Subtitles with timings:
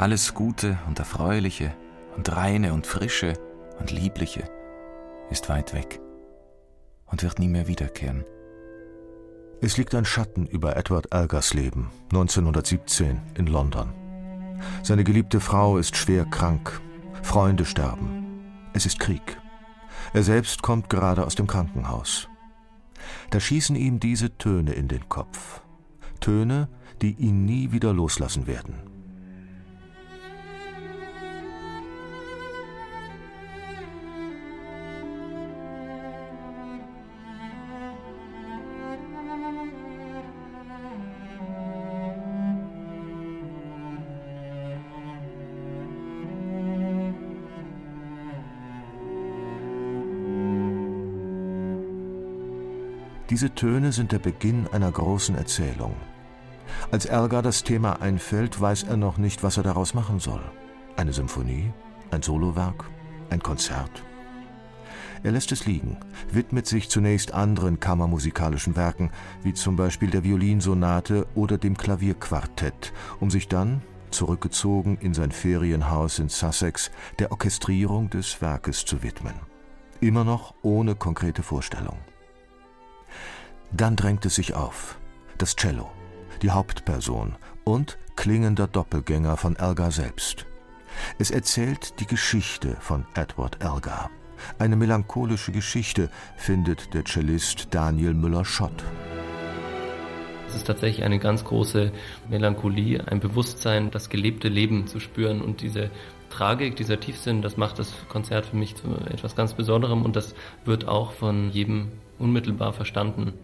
[0.00, 1.74] Alles Gute und Erfreuliche
[2.16, 3.34] und Reine und Frische
[3.78, 4.44] und Liebliche
[5.28, 6.00] ist weit weg
[7.04, 8.24] und wird nie mehr wiederkehren.
[9.60, 13.92] Es liegt ein Schatten über Edward Elgers Leben, 1917 in London.
[14.82, 16.80] Seine geliebte Frau ist schwer krank,
[17.20, 18.40] Freunde sterben,
[18.72, 19.36] es ist Krieg.
[20.14, 22.26] Er selbst kommt gerade aus dem Krankenhaus.
[23.28, 25.60] Da schießen ihm diese Töne in den Kopf.
[26.20, 26.70] Töne,
[27.02, 28.99] die ihn nie wieder loslassen werden.
[53.30, 55.94] Diese Töne sind der Beginn einer großen Erzählung.
[56.90, 60.42] Als Elgar das Thema einfällt, weiß er noch nicht, was er daraus machen soll.
[60.96, 61.72] Eine Symphonie,
[62.10, 62.90] ein Solowerk,
[63.30, 64.02] ein Konzert.
[65.22, 65.96] Er lässt es liegen,
[66.32, 69.12] widmet sich zunächst anderen kammermusikalischen Werken,
[69.44, 76.18] wie zum Beispiel der Violinsonate oder dem Klavierquartett, um sich dann, zurückgezogen in sein Ferienhaus
[76.18, 79.34] in Sussex, der Orchestrierung des Werkes zu widmen.
[80.00, 81.98] Immer noch ohne konkrete Vorstellung.
[83.72, 84.98] Dann drängt es sich auf.
[85.38, 85.90] Das Cello,
[86.42, 90.46] die Hauptperson und klingender Doppelgänger von Elgar selbst.
[91.18, 94.10] Es erzählt die Geschichte von Edward Elgar.
[94.58, 98.84] Eine melancholische Geschichte, findet der Cellist Daniel Müller-Schott.
[100.48, 101.92] Es ist tatsächlich eine ganz große
[102.28, 105.90] Melancholie, ein Bewusstsein, das gelebte Leben zu spüren und diese
[106.28, 110.34] Tragik, dieser Tiefsinn, das macht das Konzert für mich zu etwas ganz Besonderem und das
[110.64, 113.34] wird auch von jedem unmittelbar verstanden.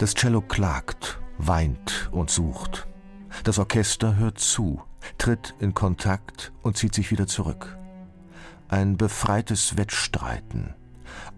[0.00, 2.88] Das Cello klagt, weint und sucht.
[3.44, 4.80] Das Orchester hört zu,
[5.18, 7.76] tritt in Kontakt und zieht sich wieder zurück.
[8.68, 10.74] Ein befreites Wettstreiten,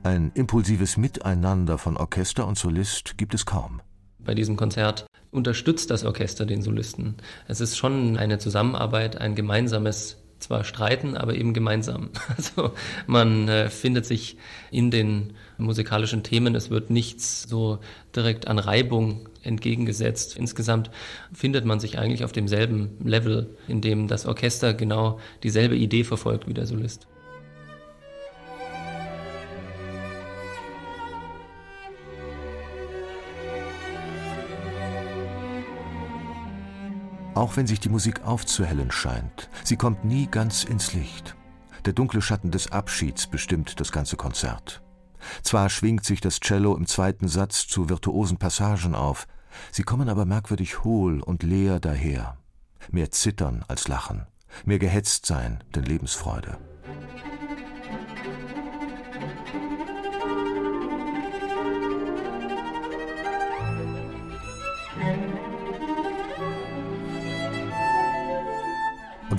[0.05, 3.83] ein impulsives Miteinander von Orchester und Solist gibt es kaum.
[4.21, 7.17] Bei diesem Konzert unterstützt das Orchester den Solisten.
[7.49, 12.11] Es ist schon eine Zusammenarbeit, ein gemeinsames zwar streiten, aber eben gemeinsam.
[12.37, 12.73] Also
[13.07, 14.37] man äh, findet sich
[14.71, 17.79] in den musikalischen Themen, es wird nichts so
[18.17, 20.37] direkt an Reibung entgegengesetzt.
[20.37, 20.91] Insgesamt
[21.33, 26.49] findet man sich eigentlich auf demselben Level, in dem das Orchester genau dieselbe Idee verfolgt
[26.49, 27.07] wie der Solist.
[37.35, 41.35] Auch wenn sich die Musik aufzuhellen scheint, sie kommt nie ganz ins Licht.
[41.87, 44.83] Der dunkle Schatten des Abschieds bestimmt das ganze Konzert.
[45.43, 49.27] Zwar schwingt sich das Cello im zweiten Satz zu virtuosen Passagen auf,
[49.71, 52.37] sie kommen aber merkwürdig hohl und leer daher.
[52.91, 54.27] Mehr Zittern als Lachen,
[54.67, 56.59] mehr gehetzt sein denn Lebensfreude.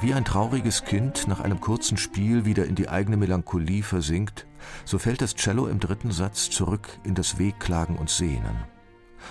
[0.03, 4.45] Wie ein trauriges Kind nach einem kurzen Spiel wieder in die eigene Melancholie versinkt,
[4.83, 8.65] so fällt das Cello im dritten Satz zurück in das Wehklagen und Sehnen.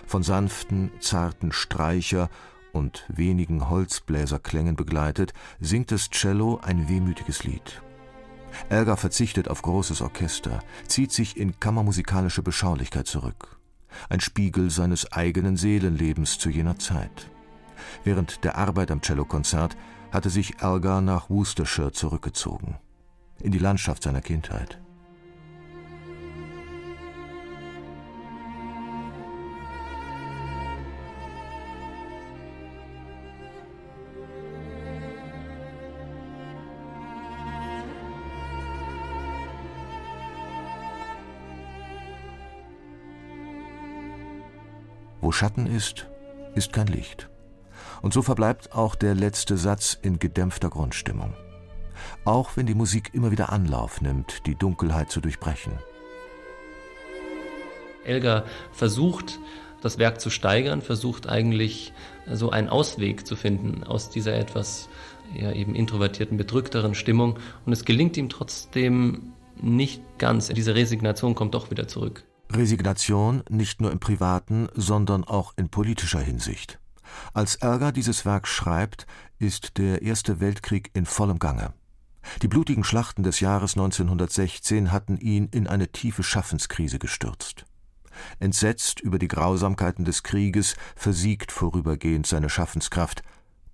[0.06, 2.30] Von sanften, zarten Streicher
[2.72, 7.82] und wenigen Holzbläserklängen begleitet, singt das Cello ein wehmütiges Lied.
[8.70, 13.58] Elgar verzichtet auf großes Orchester, zieht sich in kammermusikalische Beschaulichkeit zurück.
[14.08, 17.30] Ein Spiegel seines eigenen Seelenlebens zu jener Zeit.
[18.04, 19.76] Während der Arbeit am Cellokonzert
[20.12, 22.76] hatte sich Elgar nach Worcestershire zurückgezogen,
[23.41, 24.79] in die Landschaft seiner Kindheit.
[45.23, 46.09] Wo Schatten ist,
[46.55, 47.31] ist kein Licht.
[48.02, 51.34] Und so verbleibt auch der letzte Satz in gedämpfter Grundstimmung.
[52.25, 55.72] Auch wenn die Musik immer wieder Anlauf nimmt, die Dunkelheit zu durchbrechen.
[58.04, 59.38] Elgar versucht,
[59.81, 61.93] das Werk zu steigern, versucht eigentlich
[62.31, 64.88] so einen Ausweg zu finden aus dieser etwas
[65.34, 67.38] ja, eben introvertierten, bedrückteren Stimmung.
[67.64, 70.49] Und es gelingt ihm trotzdem nicht ganz.
[70.49, 72.25] Diese Resignation kommt doch wieder zurück.
[72.52, 76.81] Resignation nicht nur im privaten, sondern auch in politischer Hinsicht.
[77.32, 79.06] Als Ärger dieses Werk schreibt,
[79.38, 81.73] ist der Erste Weltkrieg in vollem Gange.
[82.43, 87.67] Die blutigen Schlachten des Jahres 1916 hatten ihn in eine tiefe Schaffenskrise gestürzt.
[88.38, 93.23] Entsetzt über die Grausamkeiten des Krieges versiegt vorübergehend seine Schaffenskraft,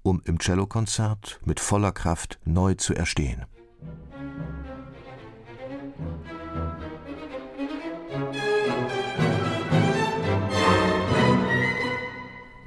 [0.03, 3.45] um im Cellokonzert mit voller Kraft neu zu erstehen.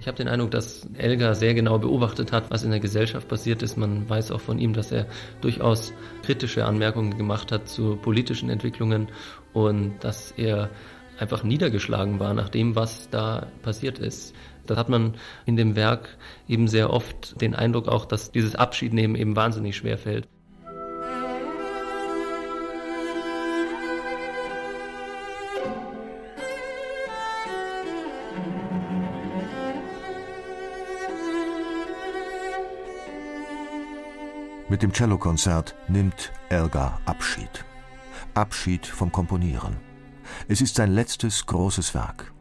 [0.01, 3.61] Ich habe den Eindruck, dass Elgar sehr genau beobachtet hat, was in der Gesellschaft passiert
[3.61, 3.77] ist.
[3.77, 5.05] Man weiß auch von ihm, dass er
[5.41, 5.93] durchaus
[6.23, 9.09] kritische Anmerkungen gemacht hat zu politischen Entwicklungen
[9.53, 10.71] und dass er
[11.19, 14.33] einfach niedergeschlagen war nach dem, was da passiert ist.
[14.65, 15.13] Da hat man
[15.45, 16.17] in dem Werk
[16.47, 20.27] eben sehr oft den Eindruck auch, dass dieses Abschiednehmen eben wahnsinnig schwer fällt.
[34.71, 37.65] Mit dem Cellokonzert nimmt Elgar Abschied.
[38.35, 39.75] Abschied vom Komponieren.
[40.47, 42.31] Es ist sein letztes großes Werk.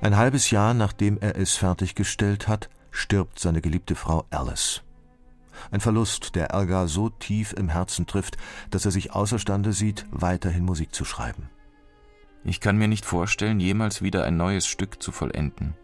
[0.00, 4.84] Ein halbes Jahr nachdem er es fertiggestellt hat, stirbt seine geliebte Frau Alice.
[5.72, 8.36] Ein Verlust, der Elgar so tief im Herzen trifft,
[8.70, 11.50] dass er sich außerstande sieht, weiterhin Musik zu schreiben.
[12.44, 15.74] Ich kann mir nicht vorstellen, jemals wieder ein neues Stück zu vollenden.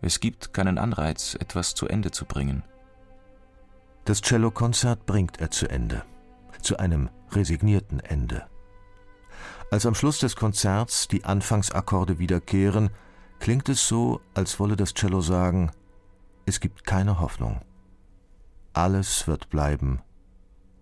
[0.00, 2.64] Es gibt keinen Anreiz, etwas zu Ende zu bringen.
[4.04, 6.04] Das Cellokonzert bringt er zu Ende,
[6.60, 8.46] zu einem resignierten Ende.
[9.70, 12.90] Als am Schluss des Konzerts die Anfangsakkorde wiederkehren,
[13.38, 15.70] klingt es so, als wolle das Cello sagen,
[16.46, 17.62] es gibt keine Hoffnung.
[18.72, 20.02] Alles wird bleiben,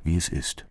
[0.03, 0.67] wie es ist.